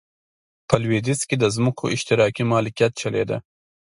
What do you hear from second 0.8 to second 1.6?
لوېدیځ کې د